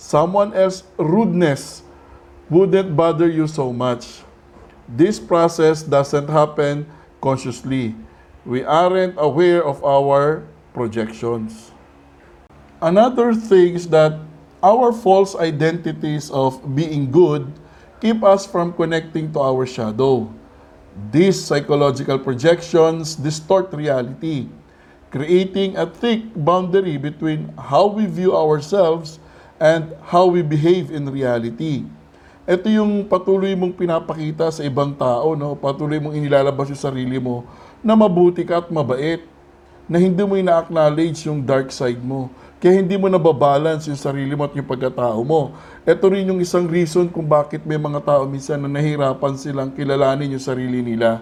someone 0.00 0.56
else's 0.56 0.88
rudeness 0.96 1.84
wouldn't 2.48 2.96
bother 2.96 3.28
you 3.28 3.44
so 3.44 3.68
much. 3.68 4.24
This 4.88 5.20
process 5.20 5.84
doesn't 5.84 6.32
happen 6.32 6.88
consciously. 7.20 7.92
We 8.48 8.64
aren't 8.64 9.20
aware 9.20 9.60
of 9.60 9.84
our 9.84 10.48
projections. 10.72 11.68
Another 12.80 13.36
thing 13.36 13.76
is 13.76 13.84
that 13.92 14.16
our 14.64 14.88
false 14.88 15.36
identities 15.36 16.32
of 16.32 16.64
being 16.74 17.12
good 17.12 17.44
keep 18.00 18.24
us 18.24 18.48
from 18.48 18.72
connecting 18.72 19.28
to 19.36 19.40
our 19.44 19.68
shadow. 19.68 20.32
These 21.12 21.44
psychological 21.44 22.18
projections 22.18 23.20
distort 23.20 23.68
reality, 23.76 24.48
creating 25.10 25.74
a 25.74 25.84
thick 25.84 26.22
boundary 26.38 26.94
between 26.94 27.50
how 27.58 27.90
we 27.90 28.06
view 28.06 28.30
ourselves 28.30 29.18
and 29.58 29.92
how 30.06 30.24
we 30.24 30.40
behave 30.40 30.94
in 30.94 31.10
reality. 31.10 31.84
Ito 32.46 32.66
yung 32.70 33.06
patuloy 33.06 33.52
mong 33.58 33.76
pinapakita 33.76 34.48
sa 34.50 34.62
ibang 34.64 34.96
tao, 34.96 35.36
no? 35.36 35.58
patuloy 35.58 36.00
mong 36.00 36.16
inilalabas 36.16 36.72
yung 36.72 36.82
sarili 36.82 37.18
mo 37.20 37.44
na 37.82 37.92
mabuti 37.98 38.46
ka 38.46 38.64
at 38.64 38.72
mabait 38.72 39.22
na 39.90 39.98
hindi 39.98 40.22
mo 40.22 40.38
ina-acknowledge 40.38 41.26
yung 41.26 41.42
dark 41.42 41.74
side 41.74 41.98
mo. 41.98 42.30
Kaya 42.62 42.78
hindi 42.78 42.94
mo 42.94 43.10
nababalance 43.10 43.90
yung 43.90 43.98
sarili 43.98 44.38
mo 44.38 44.46
at 44.46 44.54
yung 44.54 44.68
pagkatao 44.68 45.20
mo. 45.26 45.50
Ito 45.82 46.06
rin 46.12 46.30
yung 46.30 46.38
isang 46.38 46.70
reason 46.70 47.10
kung 47.10 47.26
bakit 47.26 47.66
may 47.66 47.80
mga 47.80 47.98
tao 48.04 48.22
minsan 48.28 48.62
na 48.62 48.70
nahirapan 48.70 49.34
silang 49.34 49.74
kilalanin 49.74 50.30
yung 50.30 50.44
sarili 50.44 50.78
nila. 50.78 51.18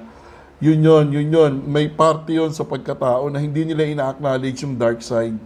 Yun 0.58 0.82
yun, 0.82 1.06
yun 1.14 1.28
yun. 1.30 1.52
May 1.70 1.86
party 1.86 2.34
yun 2.34 2.50
sa 2.50 2.66
pagkatao 2.66 3.30
na 3.30 3.38
hindi 3.38 3.62
nila 3.62 3.86
ina-acknowledge 3.86 4.66
yung 4.66 4.74
dark 4.74 4.98
side. 4.98 5.38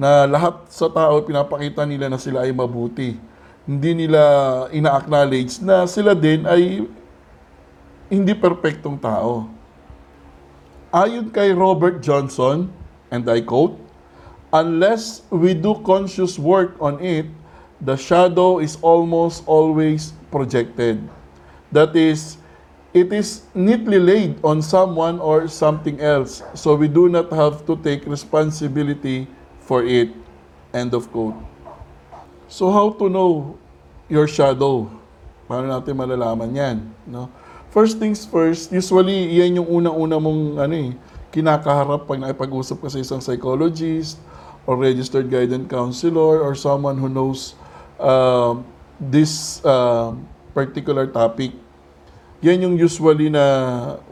Na 0.00 0.24
lahat 0.24 0.64
sa 0.72 0.88
tao 0.88 1.20
pinapakita 1.20 1.84
nila 1.84 2.08
na 2.08 2.16
sila 2.16 2.48
ay 2.48 2.52
mabuti. 2.56 3.20
Hindi 3.68 3.92
nila 3.92 4.20
ina-acknowledge 4.72 5.60
na 5.60 5.84
sila 5.84 6.16
din 6.16 6.48
ay 6.48 6.88
hindi 8.08 8.32
perpektong 8.32 8.96
tao. 8.96 9.52
Ayon 10.94 11.28
kay 11.28 11.52
Robert 11.52 12.00
Johnson, 12.00 12.72
and 13.12 13.28
I 13.28 13.44
quote, 13.44 13.76
Unless 14.54 15.26
we 15.34 15.52
do 15.52 15.82
conscious 15.82 16.38
work 16.38 16.78
on 16.78 17.02
it, 17.02 17.26
the 17.82 17.98
shadow 17.98 18.62
is 18.62 18.78
almost 18.80 19.42
always 19.44 20.14
projected. 20.30 21.02
That 21.74 21.92
is, 21.98 22.38
it 22.94 23.10
is 23.10 23.42
neatly 23.52 23.98
laid 23.98 24.38
on 24.46 24.62
someone 24.62 25.18
or 25.18 25.50
something 25.50 25.98
else, 25.98 26.46
so 26.54 26.78
we 26.78 26.86
do 26.86 27.10
not 27.10 27.26
have 27.34 27.66
to 27.66 27.74
take 27.82 28.06
responsibility 28.06 29.26
for 29.58 29.82
it. 29.82 30.14
End 30.70 30.94
of 30.94 31.10
quote. 31.10 31.34
So 32.46 32.70
how 32.70 32.94
to 33.02 33.10
know 33.10 33.58
your 34.06 34.30
shadow? 34.30 34.86
Paano 35.50 35.74
natin 35.74 35.98
malalaman 35.98 36.54
yan? 36.54 36.76
No? 37.02 37.26
First 37.74 37.98
things 37.98 38.22
first, 38.22 38.70
usually 38.70 39.42
yan 39.42 39.58
yung 39.58 39.66
unang-una 39.66 40.22
mong 40.22 40.62
ano 40.62 40.74
eh, 40.78 40.94
kinakaharap 41.34 42.06
pag 42.06 42.22
nakipag-usap 42.22 42.78
ka 42.78 42.88
sa 42.94 43.02
isang 43.02 43.18
psychologist 43.18 44.22
or 44.70 44.78
registered 44.78 45.26
guidance 45.26 45.66
counselor 45.66 46.38
or 46.38 46.54
someone 46.54 46.94
who 46.94 47.10
knows 47.10 47.58
uh, 47.98 48.54
this 49.02 49.58
uh, 49.66 50.14
particular 50.54 51.10
topic. 51.10 51.63
Yan 52.44 52.60
yung 52.60 52.76
usually 52.76 53.32
na 53.32 53.44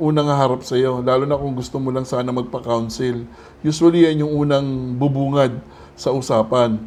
unang 0.00 0.24
haharap 0.24 0.64
sa 0.64 0.72
iyo, 0.72 1.04
lalo 1.04 1.28
na 1.28 1.36
kung 1.36 1.52
gusto 1.52 1.76
mo 1.76 1.92
lang 1.92 2.08
sana 2.08 2.32
magpa-counsel. 2.32 3.28
Usually 3.60 4.08
yan 4.08 4.24
yung 4.24 4.32
unang 4.48 4.96
bubungad 4.96 5.52
sa 5.92 6.16
usapan 6.16 6.80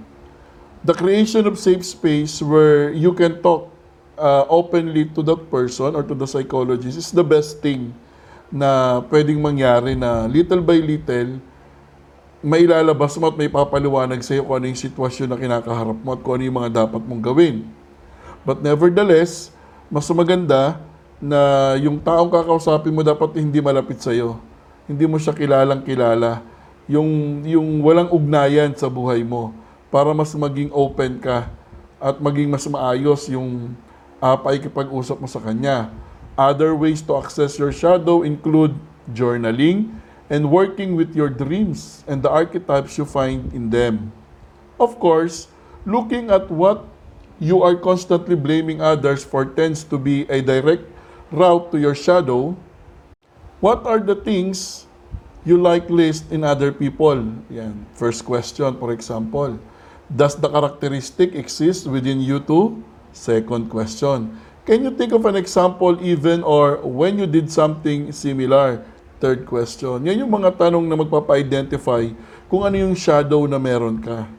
the 0.86 0.94
creation 0.94 1.50
of 1.50 1.58
safe 1.58 1.82
space 1.82 2.46
where 2.46 2.94
you 2.94 3.10
can 3.18 3.42
talk 3.42 3.74
uh, 4.22 4.46
openly 4.46 5.10
to 5.10 5.26
that 5.26 5.42
person 5.50 5.98
or 5.98 6.06
to 6.06 6.14
the 6.14 6.30
psychologist 6.30 6.94
is 6.94 7.10
the 7.10 7.26
best 7.26 7.58
thing 7.66 7.90
na 8.54 9.02
pwedeng 9.10 9.42
mangyari 9.42 9.98
na 9.98 10.30
little 10.30 10.62
by 10.62 10.78
little 10.78 11.42
mailalabas 12.46 13.18
mo 13.18 13.34
at 13.34 13.36
may 13.42 13.50
papaliwanag 13.50 14.22
sa 14.22 14.38
iyo 14.38 14.46
kung 14.46 14.62
ano 14.62 14.70
yung 14.70 14.78
sitwasyon 14.78 15.34
na 15.34 15.42
kinakaharap 15.42 15.98
mo 16.06 16.14
at 16.14 16.22
kung 16.22 16.38
ano 16.38 16.44
yung 16.46 16.58
mga 16.62 16.86
dapat 16.86 17.02
mong 17.02 17.24
gawin. 17.26 17.66
But 18.46 18.62
nevertheless, 18.62 19.50
mas 19.90 20.06
maganda 20.14 20.78
na 21.20 21.74
yung 21.80 22.00
taong 22.00 22.28
kakausapin 22.28 22.92
mo 22.92 23.02
dapat 23.02 23.40
hindi 23.40 23.60
malapit 23.64 24.04
sa 24.04 24.12
iyo. 24.12 24.40
Hindi 24.86 25.08
mo 25.08 25.16
siya 25.18 25.34
kilalang 25.34 25.82
kilala. 25.82 26.44
Yung, 26.86 27.42
yung 27.48 27.82
walang 27.82 28.12
ugnayan 28.14 28.76
sa 28.78 28.92
buhay 28.92 29.26
mo 29.26 29.56
para 29.90 30.14
mas 30.14 30.30
maging 30.36 30.70
open 30.70 31.18
ka 31.18 31.50
at 31.98 32.20
maging 32.22 32.52
mas 32.52 32.68
maayos 32.70 33.26
yung 33.32 33.74
uh, 34.22 34.38
paikipag-usap 34.38 35.18
mo 35.18 35.26
sa 35.26 35.42
kanya. 35.42 35.90
Other 36.36 36.76
ways 36.76 37.00
to 37.08 37.16
access 37.16 37.56
your 37.56 37.72
shadow 37.72 38.22
include 38.22 38.76
journaling 39.16 39.96
and 40.28 40.52
working 40.52 40.94
with 40.98 41.16
your 41.16 41.32
dreams 41.32 42.04
and 42.06 42.22
the 42.22 42.30
archetypes 42.30 43.00
you 43.00 43.06
find 43.08 43.50
in 43.56 43.72
them. 43.72 44.12
Of 44.76 45.00
course, 45.00 45.48
looking 45.88 46.28
at 46.28 46.52
what 46.52 46.84
you 47.40 47.64
are 47.64 47.76
constantly 47.76 48.36
blaming 48.36 48.84
others 48.84 49.24
for 49.24 49.48
tends 49.48 49.84
to 49.88 49.96
be 49.96 50.28
a 50.28 50.44
direct 50.44 50.84
route 51.32 51.72
to 51.72 51.78
your 51.78 51.96
shadow. 51.96 52.58
What 53.62 53.86
are 53.86 54.00
the 54.00 54.16
things 54.16 54.86
you 55.46 55.58
like 55.58 55.90
least 55.90 56.30
in 56.30 56.44
other 56.44 56.72
people? 56.72 57.18
Yan. 57.50 57.86
First 57.94 58.26
question, 58.26 58.78
for 58.78 58.92
example. 58.92 59.58
Does 60.06 60.38
the 60.38 60.50
characteristic 60.50 61.34
exist 61.34 61.90
within 61.90 62.22
you 62.22 62.38
too? 62.42 62.84
Second 63.14 63.70
question. 63.70 64.38
Can 64.66 64.82
you 64.82 64.92
think 64.94 65.14
of 65.14 65.26
an 65.26 65.38
example 65.38 65.98
even 66.02 66.42
or 66.42 66.82
when 66.82 67.18
you 67.18 67.26
did 67.26 67.50
something 67.50 68.12
similar? 68.12 68.82
Third 69.22 69.46
question. 69.46 70.06
Yan 70.06 70.26
yung 70.26 70.34
mga 70.34 70.58
tanong 70.58 70.86
na 70.86 70.98
magpapa-identify 70.98 72.14
kung 72.50 72.66
ano 72.66 72.78
yung 72.78 72.94
shadow 72.94 73.46
na 73.50 73.58
meron 73.58 73.98
ka. 74.02 74.30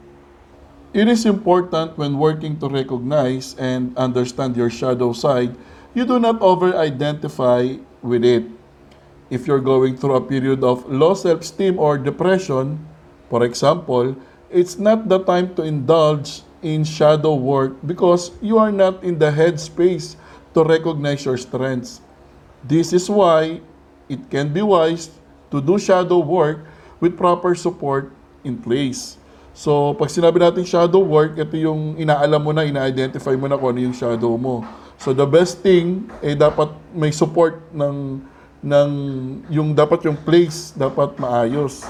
It 0.95 1.07
is 1.11 1.27
important 1.27 1.99
when 1.99 2.15
working 2.15 2.55
to 2.63 2.71
recognize 2.71 3.55
and 3.59 3.91
understand 3.99 4.55
your 4.55 4.71
shadow 4.71 5.11
side, 5.11 5.51
you 5.97 6.05
do 6.05 6.21
not 6.21 6.37
over-identify 6.45 7.73
with 8.05 8.21
it. 8.21 8.45
If 9.33 9.49
you're 9.49 9.65
going 9.65 9.97
through 9.97 10.13
a 10.13 10.21
period 10.21 10.61
of 10.61 10.85
low 10.85 11.17
self-esteem 11.17 11.81
or 11.81 11.97
depression, 11.97 12.85
for 13.33 13.41
example, 13.41 14.13
it's 14.53 14.77
not 14.77 15.09
the 15.09 15.25
time 15.25 15.57
to 15.57 15.65
indulge 15.65 16.45
in 16.61 16.85
shadow 16.85 17.33
work 17.33 17.73
because 17.81 18.29
you 18.45 18.61
are 18.61 18.69
not 18.69 19.01
in 19.01 19.17
the 19.17 19.33
headspace 19.33 20.13
to 20.53 20.61
recognize 20.61 21.25
your 21.25 21.35
strengths. 21.35 21.99
This 22.61 22.93
is 22.93 23.09
why 23.09 23.65
it 24.05 24.29
can 24.29 24.53
be 24.53 24.61
wise 24.61 25.09
to 25.49 25.57
do 25.57 25.81
shadow 25.81 26.21
work 26.21 26.61
with 27.01 27.17
proper 27.17 27.57
support 27.57 28.13
in 28.45 28.61
place. 28.61 29.17
So, 29.57 29.97
pag 29.97 30.13
sinabi 30.13 30.45
natin 30.45 30.61
shadow 30.61 31.01
work, 31.01 31.41
ito 31.41 31.57
yung 31.57 31.97
inaalam 31.97 32.37
mo 32.37 32.53
na, 32.53 32.69
ina-identify 32.69 33.33
mo 33.33 33.49
na 33.49 33.57
kung 33.57 33.73
ano 33.73 33.81
yung 33.89 33.97
shadow 33.97 34.37
mo. 34.37 34.61
So, 34.97 35.13
the 35.13 35.25
best 35.25 35.61
thing, 35.61 36.09
eh, 36.25 36.33
dapat 36.33 36.73
may 36.93 37.13
support 37.13 37.61
ng, 37.69 38.21
ng 38.61 38.89
yung 39.53 39.71
dapat 39.71 40.03
yung 40.09 40.17
place 40.17 40.73
dapat 40.73 41.13
maayos. 41.21 41.85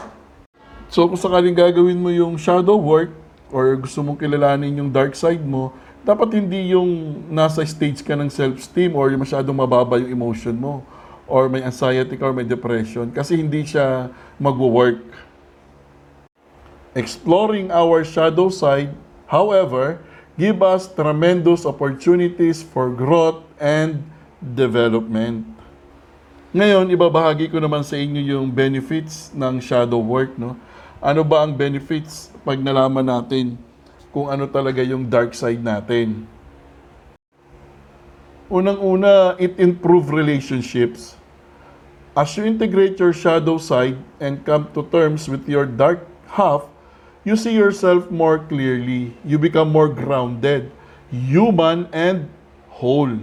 So 0.88 1.04
kung 1.04 1.20
sakaling 1.20 1.56
gagawin 1.56 2.00
mo 2.00 2.08
yung 2.08 2.40
shadow 2.40 2.80
work 2.80 3.12
or 3.52 3.76
gusto 3.76 4.00
mong 4.00 4.16
kilalanin 4.20 4.72
yung 4.80 4.88
dark 4.92 5.16
side 5.20 5.44
mo, 5.44 5.76
dapat 6.08 6.40
hindi 6.40 6.72
yung 6.72 7.24
nasa 7.28 7.60
stage 7.68 8.00
ka 8.00 8.16
ng 8.16 8.32
self-esteem 8.32 8.96
or 8.96 9.12
yung 9.12 9.20
masyadong 9.20 9.52
mababa 9.52 10.00
yung 10.00 10.12
emotion 10.16 10.56
mo 10.56 10.80
or 11.28 11.52
may 11.52 11.60
anxiety 11.60 12.16
ka 12.16 12.32
or 12.32 12.32
may 12.32 12.48
depression 12.48 13.12
kasi 13.12 13.36
hindi 13.36 13.68
siya 13.68 14.08
magwo-work. 14.40 15.04
Exploring 16.96 17.68
our 17.68 18.08
shadow 18.08 18.48
side, 18.48 18.96
however, 19.28 20.00
give 20.38 20.62
us 20.62 20.86
tremendous 20.86 21.66
opportunities 21.66 22.62
for 22.62 22.94
growth 22.94 23.42
and 23.58 24.06
development. 24.40 25.44
Ngayon, 26.54 26.94
ibabahagi 26.94 27.50
ko 27.50 27.58
naman 27.58 27.82
sa 27.82 27.98
inyo 27.98 28.38
yung 28.38 28.54
benefits 28.54 29.34
ng 29.34 29.58
shadow 29.58 30.00
work, 30.00 30.38
no? 30.38 30.56
Ano 31.02 31.26
ba 31.26 31.44
ang 31.44 31.58
benefits 31.58 32.30
pag 32.46 32.62
nalaman 32.62 33.06
natin 33.06 33.58
kung 34.14 34.30
ano 34.30 34.46
talaga 34.46 34.82
yung 34.86 35.10
dark 35.10 35.34
side 35.34 35.62
natin? 35.62 36.30
Unang-una, 38.48 39.36
it 39.42 39.60
improve 39.60 40.08
relationships. 40.14 41.20
As 42.16 42.34
you 42.40 42.48
integrate 42.48 42.98
your 42.98 43.14
shadow 43.14 43.60
side 43.60 44.00
and 44.18 44.42
come 44.42 44.72
to 44.74 44.82
terms 44.90 45.28
with 45.28 45.46
your 45.46 45.68
dark 45.68 46.08
half, 46.32 46.66
you 47.28 47.36
see 47.36 47.52
yourself 47.52 48.08
more 48.08 48.40
clearly. 48.40 49.12
You 49.28 49.36
become 49.36 49.76
more 49.76 49.92
grounded, 49.92 50.72
human, 51.12 51.92
and 51.92 52.32
whole. 52.72 53.20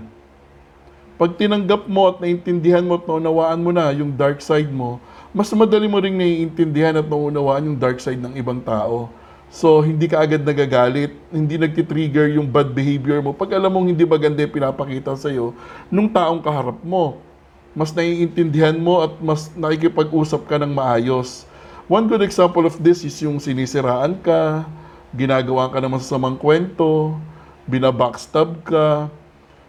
Pag 1.16 1.40
tinanggap 1.40 1.88
mo 1.88 2.12
at 2.12 2.20
naintindihan 2.20 2.84
mo 2.84 3.00
at 3.00 3.08
naunawaan 3.08 3.64
mo 3.64 3.73
na 3.73 3.88
yung 3.96 4.12
dark 4.12 4.44
side 4.44 4.68
mo, 4.68 5.00
mas 5.32 5.49
madali 5.56 5.88
mo 5.88 5.96
rin 6.04 6.12
naiintindihan 6.12 7.00
at 7.00 7.08
naunawaan 7.08 7.73
yung 7.73 7.78
dark 7.80 7.96
side 7.96 8.20
ng 8.20 8.37
ibang 8.37 8.61
tao. 8.61 9.08
So, 9.49 9.80
hindi 9.80 10.04
ka 10.04 10.20
agad 10.20 10.44
nagagalit, 10.44 11.16
hindi 11.32 11.56
nagtitrigger 11.56 12.37
yung 12.37 12.50
bad 12.50 12.76
behavior 12.76 13.25
mo. 13.25 13.32
Pag 13.32 13.56
alam 13.56 13.73
mong 13.73 13.88
hindi 13.88 14.04
maganda 14.04 14.44
yung 14.44 14.52
pinapakita 14.52 15.16
sa'yo, 15.16 15.56
nung 15.88 16.12
taong 16.12 16.44
kaharap 16.44 16.76
mo, 16.84 17.23
mas 17.73 17.94
naiintindihan 17.94 18.76
mo 18.76 19.00
at 19.00 19.16
mas 19.23 19.49
nakikipag-usap 19.56 20.44
ka 20.44 20.61
ng 20.61 20.75
maayos. 20.76 21.49
One 21.85 22.09
good 22.09 22.25
example 22.25 22.64
of 22.64 22.81
this 22.81 23.05
is 23.05 23.12
yung 23.21 23.37
sinisiraan 23.37 24.17
ka, 24.25 24.64
ginagawa 25.12 25.69
ka 25.69 25.85
ng 25.85 25.93
masasamang 25.93 26.41
kwento, 26.41 27.21
binabackstab 27.69 28.57
ka. 28.64 29.12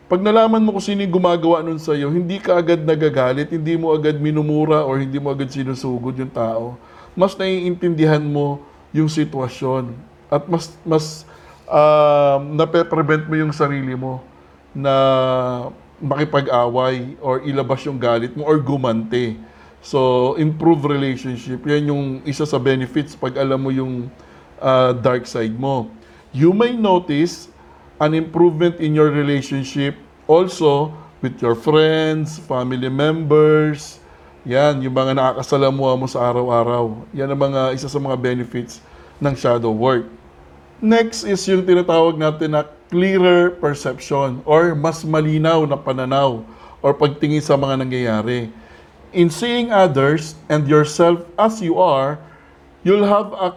Pag 0.07 0.23
nalaman 0.23 0.63
mo 0.63 0.79
kung 0.79 0.85
sino 0.85 1.03
yung 1.03 1.19
gumagawa 1.19 1.59
nun 1.59 1.75
sa'yo, 1.75 2.07
hindi 2.07 2.39
ka 2.39 2.55
agad 2.55 2.87
nagagalit, 2.87 3.51
hindi 3.51 3.75
mo 3.75 3.91
agad 3.91 4.15
minumura 4.15 4.87
or 4.87 5.03
hindi 5.03 5.19
mo 5.19 5.27
agad 5.27 5.51
sinusugod 5.51 6.15
yung 6.15 6.31
tao. 6.31 6.79
Mas 7.19 7.35
naiintindihan 7.35 8.23
mo 8.23 8.63
yung 8.95 9.11
sitwasyon 9.11 9.91
at 10.31 10.47
mas 10.47 10.71
mas 10.87 11.27
uh, 11.67 12.39
nape-prevent 12.39 13.27
mo 13.27 13.35
yung 13.35 13.51
sarili 13.51 13.91
mo 13.91 14.23
na 14.71 14.95
makipag-away 15.99 17.19
or 17.19 17.43
ilabas 17.43 17.83
yung 17.83 17.99
galit 17.99 18.31
mo 18.39 18.47
or 18.47 18.55
gumante. 18.55 19.35
So, 19.85 20.33
improve 20.41 20.81
relationship. 20.89 21.61
Yan 21.69 21.93
yung 21.93 22.03
isa 22.25 22.41
sa 22.41 22.57
benefits 22.57 23.13
pag 23.13 23.37
alam 23.37 23.61
mo 23.61 23.69
yung 23.69 24.09
uh, 24.57 24.97
dark 24.97 25.29
side 25.29 25.53
mo. 25.53 25.93
You 26.33 26.57
may 26.57 26.73
notice 26.73 27.53
an 28.01 28.17
improvement 28.17 28.81
in 28.81 28.97
your 28.97 29.13
relationship 29.13 29.93
also 30.25 30.89
with 31.21 31.37
your 31.37 31.53
friends, 31.53 32.41
family 32.49 32.89
members. 32.89 34.01
Yan, 34.41 34.81
yung 34.81 34.97
mga 34.97 35.21
nakakasalamuha 35.21 35.93
mo 36.01 36.09
sa 36.09 36.33
araw-araw. 36.33 37.05
Yan 37.13 37.29
ang 37.29 37.41
mga 37.45 37.77
isa 37.77 37.85
sa 37.85 38.01
mga 38.01 38.17
benefits 38.17 38.81
ng 39.21 39.37
shadow 39.37 39.69
work. 39.69 40.09
Next 40.81 41.29
is 41.29 41.45
yung 41.45 41.61
tinatawag 41.61 42.17
natin 42.17 42.57
na 42.57 42.65
clearer 42.89 43.53
perception 43.61 44.41
or 44.49 44.73
mas 44.73 45.05
malinaw 45.05 45.61
na 45.69 45.77
pananaw 45.77 46.41
or 46.81 46.97
pagtingin 46.97 47.45
sa 47.45 47.53
mga 47.53 47.85
nangyayari. 47.85 48.49
In 49.15 49.31
seeing 49.31 49.71
others 49.71 50.35
and 50.51 50.67
yourself 50.67 51.23
as 51.39 51.63
you 51.63 51.79
are, 51.79 52.19
you'll 52.83 53.07
have 53.07 53.31
a 53.31 53.55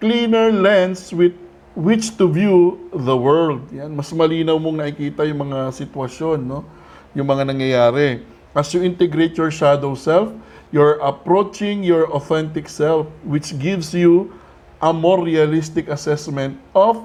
cleaner 0.00 0.48
lens 0.48 1.12
with 1.12 1.36
which 1.76 2.16
to 2.16 2.24
view 2.24 2.88
the 2.96 3.12
world. 3.12 3.60
Yan, 3.76 3.92
mas 3.92 4.08
malinaw 4.16 4.56
mong 4.56 4.80
nakikita 4.80 5.28
yung 5.28 5.52
mga 5.52 5.76
sitwasyon, 5.76 6.40
no? 6.40 6.64
Yung 7.12 7.28
mga 7.28 7.44
nangyayari. 7.44 8.24
As 8.56 8.72
you 8.72 8.80
integrate 8.80 9.36
your 9.36 9.52
shadow 9.52 9.92
self, 9.92 10.32
you're 10.72 10.96
approaching 11.04 11.84
your 11.84 12.08
authentic 12.16 12.64
self, 12.64 13.04
which 13.20 13.52
gives 13.60 13.92
you 13.92 14.32
a 14.80 14.96
more 14.96 15.20
realistic 15.20 15.92
assessment 15.92 16.56
of 16.72 16.96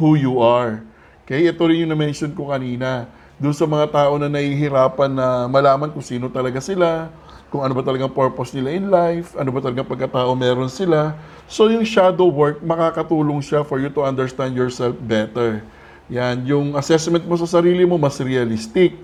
who 0.00 0.16
you 0.16 0.40
are. 0.40 0.80
Okay, 1.28 1.44
ito 1.44 1.60
rin 1.68 1.84
yung 1.84 1.92
na-mention 1.92 2.32
ko 2.32 2.48
kanina. 2.48 3.12
Doon 3.36 3.52
sa 3.52 3.68
mga 3.68 3.92
tao 3.92 4.16
na 4.16 4.32
nahihirapan 4.32 5.12
na 5.12 5.44
malaman 5.44 5.92
kung 5.92 6.00
sino 6.00 6.32
talaga 6.32 6.64
sila, 6.64 7.12
kung 7.50 7.62
ano 7.62 7.72
ba 7.78 7.82
talagang 7.86 8.10
purpose 8.10 8.50
nila 8.52 8.74
in 8.74 8.90
life, 8.90 9.38
ano 9.38 9.54
ba 9.54 9.62
talagang 9.62 9.86
pagkatao 9.86 10.34
meron 10.34 10.70
sila. 10.70 11.14
So 11.46 11.70
yung 11.70 11.86
shadow 11.86 12.26
work, 12.26 12.58
makakatulong 12.58 13.38
siya 13.38 13.62
for 13.62 13.78
you 13.78 13.86
to 13.94 14.02
understand 14.02 14.58
yourself 14.58 14.98
better. 14.98 15.62
Yan, 16.10 16.46
yung 16.46 16.74
assessment 16.74 17.26
mo 17.26 17.38
sa 17.38 17.46
sarili 17.46 17.86
mo 17.86 17.98
mas 17.98 18.18
realistic. 18.18 18.94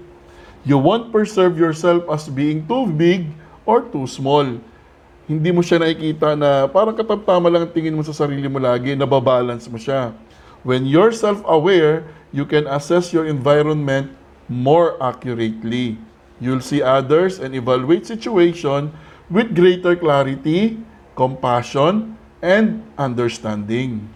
You 0.63 0.79
won't 0.79 1.11
perceive 1.11 1.59
yourself 1.59 2.07
as 2.11 2.31
being 2.31 2.63
too 2.67 2.87
big 2.87 3.31
or 3.67 3.83
too 3.83 4.07
small. 4.07 4.47
Hindi 5.27 5.51
mo 5.55 5.63
siya 5.63 5.83
nakikita 5.83 6.35
na 6.35 6.67
parang 6.71 6.95
katamtama 6.95 7.51
lang 7.51 7.67
ang 7.67 7.73
tingin 7.75 7.95
mo 7.95 8.03
sa 8.03 8.15
sarili 8.15 8.47
mo 8.47 8.59
lagi, 8.59 8.95
nababalance 8.95 9.67
mo 9.71 9.79
siya. 9.79 10.15
When 10.63 10.87
you're 10.87 11.11
self-aware, 11.11 12.07
you 12.31 12.47
can 12.47 12.71
assess 12.71 13.11
your 13.11 13.27
environment 13.27 14.15
more 14.47 14.95
accurately. 15.03 15.99
You'll 16.41 16.65
see 16.65 16.81
others 16.81 17.39
and 17.39 17.55
evaluate 17.55 18.07
situation 18.07 18.93
with 19.29 19.55
greater 19.55 19.97
clarity, 19.97 20.81
compassion, 21.17 22.17
and 22.43 22.83
understanding. 22.99 24.09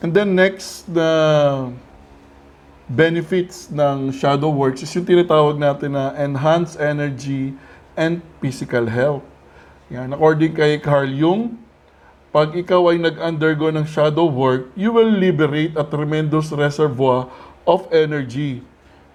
And 0.00 0.12
then 0.12 0.34
next, 0.34 0.88
the 0.92 1.72
benefits 2.86 3.66
ng 3.74 4.14
shadow 4.14 4.50
works 4.50 4.82
is 4.82 4.94
yung 4.94 5.04
tinatawag 5.04 5.58
natin 5.58 5.98
na 5.98 6.14
enhance 6.14 6.78
energy 6.78 7.52
and 7.98 8.22
physical 8.38 8.86
health. 8.86 9.26
Yan, 9.90 10.14
according 10.14 10.54
kay 10.54 10.78
Carl 10.78 11.10
Jung, 11.10 11.58
pag 12.30 12.52
ikaw 12.52 12.92
ay 12.92 13.00
nag-undergo 13.00 13.72
ng 13.72 13.86
shadow 13.88 14.28
work, 14.28 14.68
you 14.76 14.92
will 14.92 15.08
liberate 15.08 15.72
a 15.74 15.84
tremendous 15.86 16.52
reservoir 16.52 17.30
of 17.64 17.88
energy. 17.90 18.60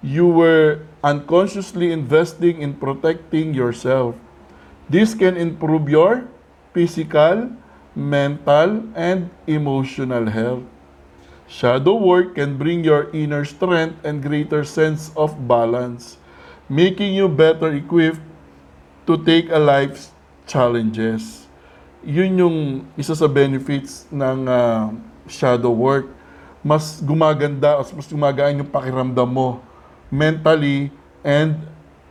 You 0.01 0.25
were 0.25 0.81
unconsciously 1.05 1.93
investing 1.93 2.57
in 2.57 2.73
protecting 2.81 3.53
yourself. 3.53 4.17
This 4.89 5.13
can 5.13 5.37
improve 5.37 5.85
your 5.93 6.25
physical, 6.73 7.53
mental, 7.93 8.81
and 8.97 9.29
emotional 9.45 10.25
health. 10.25 10.65
Shadow 11.45 12.01
work 12.01 12.33
can 12.33 12.57
bring 12.57 12.81
your 12.81 13.13
inner 13.13 13.45
strength 13.45 14.01
and 14.01 14.25
greater 14.25 14.65
sense 14.65 15.13
of 15.13 15.37
balance, 15.45 16.17
making 16.65 17.13
you 17.13 17.29
better 17.29 17.69
equipped 17.69 18.25
to 19.05 19.21
take 19.21 19.53
a 19.53 19.61
life's 19.61 20.09
challenges. 20.49 21.45
Yun 22.01 22.41
yung 22.41 22.57
isa 22.97 23.13
sa 23.13 23.29
benefits 23.29 24.09
ng 24.09 24.49
uh, 24.49 24.89
shadow 25.29 25.69
work. 25.69 26.09
Mas 26.65 26.97
gumaganda, 27.05 27.77
mas 27.93 28.09
gumagaan 28.09 28.65
yung 28.65 28.71
pakiramdam 28.73 29.29
mo 29.29 29.61
mentally 30.11 30.91
and 31.23 31.55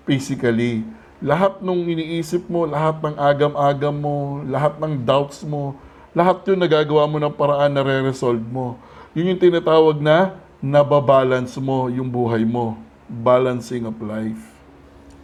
physically. 0.08 0.82
Lahat 1.20 1.60
nung 1.60 1.84
iniisip 1.84 2.48
mo, 2.48 2.64
lahat 2.64 2.96
ng 3.04 3.14
agam-agam 3.20 3.92
mo, 3.92 4.40
lahat 4.48 4.80
ng 4.80 5.04
doubts 5.04 5.44
mo, 5.44 5.76
lahat 6.16 6.42
yun 6.48 6.58
nagagawa 6.58 7.04
mo 7.04 7.20
ng 7.20 7.36
paraan 7.36 7.70
na 7.76 7.84
re-resolve 7.84 8.40
mo. 8.40 8.80
Yun 9.12 9.36
yung 9.36 9.42
tinatawag 9.44 10.00
na 10.00 10.34
nababalance 10.64 11.60
mo 11.60 11.92
yung 11.92 12.08
buhay 12.08 12.42
mo. 12.42 12.74
Balancing 13.06 13.84
of 13.84 14.00
life. 14.00 14.40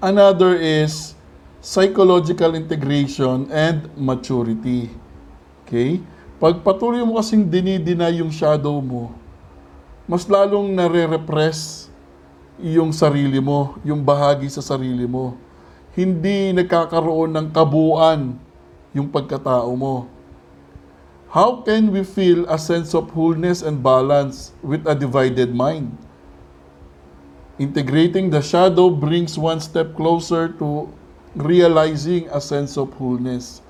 Another 0.05 0.53
is 0.53 1.17
psychological 1.65 2.53
integration 2.55 3.49
and 3.49 3.89
maturity. 3.97 4.93
Okay? 5.65 6.05
Pag 6.37 6.61
patuloy 6.61 7.01
mo 7.01 7.17
kasing 7.17 7.49
dinidina 7.49 8.13
yung 8.13 8.29
shadow 8.29 8.79
mo, 8.85 9.17
mas 10.05 10.29
lalong 10.29 10.71
nare-repress 10.77 11.86
yung 12.57 12.93
sarili 12.93 13.37
mo, 13.41 13.77
yung 13.85 14.01
bahagi 14.01 14.49
sa 14.49 14.65
sarili 14.65 15.05
mo. 15.05 15.37
Hindi 15.93 16.53
nagkakaroon 16.57 17.33
ng 17.33 17.47
kabuuan 17.53 18.37
yung 18.97 19.09
pagkatao 19.13 19.73
mo. 19.77 20.09
How 21.33 21.61
can 21.61 21.93
we 21.93 22.01
feel 22.01 22.49
a 22.49 22.57
sense 22.57 22.97
of 22.97 23.13
wholeness 23.13 23.61
and 23.61 23.85
balance 23.85 24.57
with 24.65 24.89
a 24.89 24.97
divided 24.97 25.53
mind? 25.53 25.93
Integrating 27.61 28.33
the 28.33 28.41
shadow 28.41 28.89
brings 28.89 29.37
one 29.37 29.61
step 29.61 29.93
closer 29.97 30.49
to 30.61 30.89
realizing 31.37 32.29
a 32.33 32.41
sense 32.41 32.81
of 32.81 32.93
wholeness. 32.97 33.61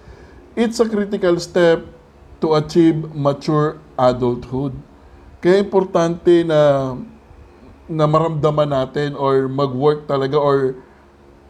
It's 0.55 0.79
a 0.79 0.87
critical 0.87 1.38
step 1.42 1.83
to 2.38 2.55
achieve 2.55 3.14
mature 3.14 3.83
adulthood. 3.99 4.75
Kaya 5.42 5.62
importante 5.62 6.46
na 6.46 6.94
na 7.87 8.05
maramdaman 8.07 8.70
natin 8.70 9.14
or 9.14 9.46
mag-work 9.46 10.11
talaga 10.11 10.35
or 10.35 10.79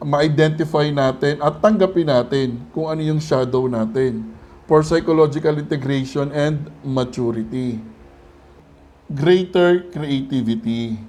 ma-identify 0.04 0.92
natin 0.92 1.40
at 1.40 1.56
tanggapin 1.64 2.08
natin 2.08 2.60
kung 2.76 2.92
ano 2.92 3.00
yung 3.00 3.20
shadow 3.20 3.64
natin 3.64 4.36
for 4.68 4.84
psychological 4.84 5.56
integration 5.56 6.28
and 6.36 6.68
maturity. 6.84 7.80
Greater 9.08 9.86
creativity. 9.88 11.00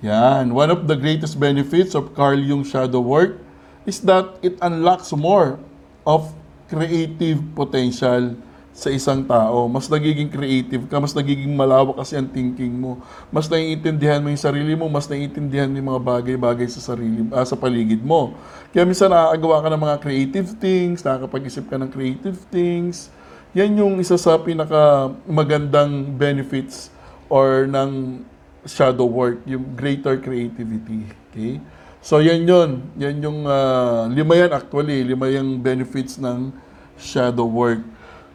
Yan. 0.00 0.50
One 0.56 0.72
of 0.72 0.88
the 0.88 0.96
greatest 0.96 1.36
benefits 1.36 1.92
of 1.92 2.16
Carl 2.16 2.40
Jung 2.40 2.64
shadow 2.64 3.04
work 3.04 3.36
is 3.84 4.00
that 4.08 4.40
it 4.40 4.56
unlocks 4.64 5.12
more 5.12 5.60
of 6.08 6.32
creative 6.72 7.38
potential 7.52 8.34
sa 8.80 8.88
isang 8.88 9.20
tao. 9.28 9.68
Mas 9.68 9.92
nagiging 9.92 10.32
creative 10.32 10.88
ka, 10.88 10.96
mas 10.96 11.12
nagiging 11.12 11.52
malawak 11.52 12.00
kasi 12.00 12.16
ang 12.16 12.32
thinking 12.32 12.72
mo. 12.72 12.96
Mas 13.28 13.44
naiintindihan 13.44 14.24
mo 14.24 14.32
yung 14.32 14.40
sarili 14.40 14.72
mo, 14.72 14.88
mas 14.88 15.04
naiintindihan 15.04 15.68
mo 15.68 15.76
yung 15.76 15.90
mga 15.92 16.02
bagay-bagay 16.08 16.64
sa 16.72 16.80
sarili 16.80 17.28
ah, 17.28 17.44
sa 17.44 17.60
paligid 17.60 18.00
mo. 18.00 18.32
Kaya 18.72 18.88
minsan 18.88 19.12
nakakagawa 19.12 19.60
ka 19.60 19.68
ng 19.68 19.82
mga 19.84 19.96
creative 20.00 20.48
things, 20.56 21.04
nakakapag-isip 21.04 21.68
ka 21.68 21.76
ng 21.76 21.92
creative 21.92 22.40
things. 22.48 23.12
Yan 23.52 23.76
yung 23.76 24.00
isa 24.00 24.16
sa 24.16 24.40
pinaka 24.40 25.12
magandang 25.28 26.16
benefits 26.16 26.88
or 27.28 27.68
ng 27.68 28.24
shadow 28.64 29.04
work, 29.04 29.44
yung 29.44 29.76
greater 29.76 30.16
creativity. 30.16 31.04
Okay? 31.28 31.60
So 32.00 32.24
yan 32.24 32.48
yun. 32.48 32.80
Yan 32.96 33.20
yung 33.20 33.44
ah, 33.44 34.08
lima 34.08 34.40
yan 34.40 34.56
actually, 34.56 35.04
lima 35.04 35.28
yung 35.28 35.60
benefits 35.60 36.16
ng 36.16 36.48
shadow 36.96 37.44
work. 37.44 37.84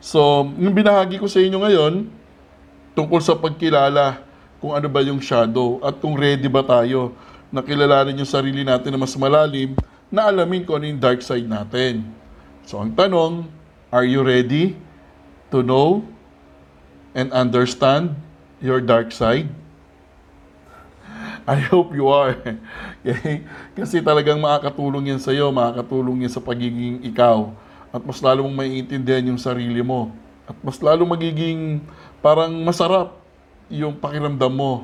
So, 0.06 0.46
yung 0.62 0.78
binahagi 0.78 1.18
ko 1.18 1.26
sa 1.26 1.42
inyo 1.42 1.58
ngayon, 1.66 2.06
tungkol 2.94 3.18
sa 3.26 3.34
pagkilala 3.34 4.22
kung 4.62 4.78
ano 4.78 4.86
ba 4.86 5.02
yung 5.02 5.18
shadow 5.18 5.82
at 5.82 5.98
kung 5.98 6.14
ready 6.14 6.46
ba 6.46 6.62
tayo 6.62 7.18
na 7.50 7.66
kilalanin 7.66 8.22
yung 8.22 8.30
sarili 8.30 8.62
natin 8.62 8.94
na 8.94 9.02
mas 9.02 9.18
malalim 9.18 9.74
na 10.14 10.30
alamin 10.30 10.62
kung 10.62 10.78
ano 10.78 10.94
yung 10.94 11.02
dark 11.02 11.26
side 11.26 11.50
natin. 11.50 12.06
So, 12.70 12.78
ang 12.78 12.94
tanong, 12.94 13.50
are 13.90 14.06
you 14.06 14.22
ready 14.22 14.78
to 15.50 15.66
know 15.66 16.06
and 17.18 17.34
understand 17.34 18.14
your 18.62 18.86
dark 18.86 19.10
side? 19.10 19.50
I 21.50 21.58
hope 21.66 21.98
you 21.98 22.14
are. 22.14 22.38
Okay? 23.06 23.42
Kasi 23.74 24.06
talagang 24.06 24.38
makakatulong 24.38 25.14
yan 25.14 25.22
sa'yo, 25.22 25.50
makakatulong 25.50 26.26
yan 26.26 26.34
sa 26.34 26.42
pagiging 26.42 27.06
ikaw. 27.06 27.54
At 27.96 28.04
mas 28.04 28.20
lalo 28.20 28.44
mong 28.44 28.60
maiintindihan 28.60 29.32
yung 29.32 29.40
sarili 29.40 29.80
mo. 29.80 30.12
At 30.44 30.60
mas 30.60 30.84
lalo 30.84 31.08
magiging 31.08 31.80
parang 32.20 32.52
masarap 32.68 33.16
yung 33.72 33.96
pakiramdam 33.96 34.52
mo. 34.52 34.84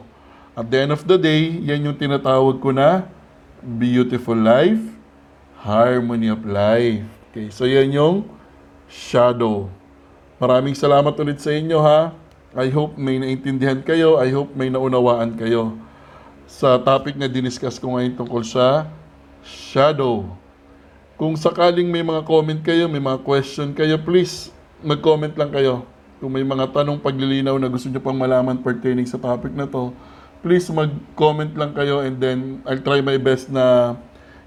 At 0.55 0.71
the 0.71 0.87
end 0.87 0.95
of 0.95 1.03
the 1.03 1.19
day, 1.19 1.59
yan 1.59 1.91
yung 1.91 1.99
tinatawag 1.99 2.63
ko 2.63 2.71
na 2.71 3.03
beautiful 3.59 4.39
life, 4.39 4.79
harmony 5.59 6.31
of 6.31 6.39
life. 6.47 7.03
Okay, 7.35 7.51
so 7.51 7.67
yan 7.67 7.91
yung 7.91 8.23
shadow. 8.87 9.67
Maraming 10.39 10.73
salamat 10.73 11.11
ulit 11.19 11.43
sa 11.43 11.51
inyo 11.51 11.83
ha. 11.83 12.15
I 12.55 12.71
hope 12.71 12.95
may 12.95 13.19
naintindihan 13.19 13.83
kayo. 13.83 14.23
I 14.23 14.31
hope 14.31 14.55
may 14.55 14.71
naunawaan 14.71 15.35
kayo 15.35 15.75
sa 16.47 16.79
topic 16.79 17.15
na 17.15 17.27
diniscuss 17.27 17.79
ko 17.79 17.95
ngayon 17.95 18.15
tungkol 18.15 18.43
sa 18.43 18.87
shadow. 19.43 20.27
Kung 21.21 21.37
sakaling 21.37 21.85
may 21.85 22.01
mga 22.01 22.25
comment 22.25 22.57
kayo, 22.65 22.89
may 22.89 22.97
mga 22.97 23.21
question 23.21 23.77
kayo, 23.77 23.93
please 24.01 24.49
mag-comment 24.81 25.29
lang 25.37 25.53
kayo. 25.53 25.85
Kung 26.17 26.33
may 26.33 26.41
mga 26.41 26.73
tanong 26.73 26.97
paglilinaw 26.97 27.61
na 27.61 27.69
gusto 27.69 27.93
nyo 27.93 28.01
pang 28.01 28.17
malaman 28.17 28.57
pertaining 28.57 29.05
sa 29.05 29.21
topic 29.21 29.53
na 29.53 29.69
to, 29.69 29.93
please 30.41 30.65
mag-comment 30.73 31.53
lang 31.53 31.77
kayo 31.77 32.01
and 32.01 32.17
then 32.17 32.65
I'll 32.65 32.81
try 32.81 33.05
my 33.05 33.21
best 33.21 33.53
na 33.53 33.93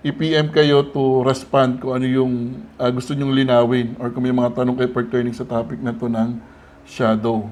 i-PM 0.03 0.51
kayo 0.51 0.83
to 0.91 1.23
respond 1.23 1.79
kung 1.79 1.95
ano 1.95 2.11
yung 2.11 2.67
ah, 2.75 2.91
gusto 2.91 3.15
nyong 3.15 3.31
linawin 3.31 3.95
or 4.03 4.11
kung 4.11 4.27
may 4.27 4.35
mga 4.35 4.59
tanong 4.59 4.75
kayo 4.75 4.91
pertaining 4.91 5.31
sa 5.31 5.47
topic 5.47 5.79
na 5.79 5.95
to 5.95 6.11
ng 6.11 6.43
shadow. 6.91 7.47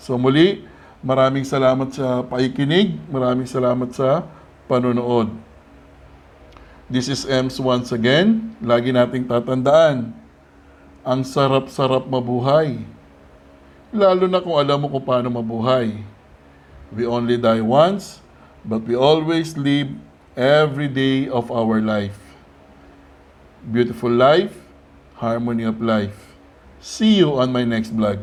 So 0.00 0.16
muli, 0.16 0.64
maraming 1.04 1.44
salamat 1.44 1.92
sa 1.92 2.24
paikinig, 2.24 2.96
maraming 3.12 3.44
salamat 3.44 3.92
sa 3.92 4.24
panonood. 4.64 5.53
This 6.84 7.08
is 7.08 7.24
Ems 7.24 7.56
once 7.56 7.96
again. 7.96 8.60
Lagi 8.60 8.92
nating 8.92 9.24
tatandaan, 9.24 10.12
ang 11.00 11.20
sarap-sarap 11.24 12.04
mabuhay. 12.04 12.84
Lalo 13.88 14.28
na 14.28 14.44
kung 14.44 14.60
alam 14.60 14.84
mo 14.84 14.92
kung 14.92 15.00
paano 15.00 15.32
mabuhay. 15.32 15.96
We 16.92 17.08
only 17.08 17.40
die 17.40 17.64
once, 17.64 18.20
but 18.68 18.84
we 18.84 18.92
always 18.92 19.56
live 19.56 19.96
every 20.36 20.92
day 20.92 21.24
of 21.24 21.48
our 21.48 21.80
life. 21.80 22.20
Beautiful 23.64 24.12
life, 24.12 24.52
harmony 25.16 25.64
of 25.64 25.80
life. 25.80 26.36
See 26.84 27.16
you 27.16 27.40
on 27.40 27.48
my 27.48 27.64
next 27.64 27.96
vlog. 27.96 28.20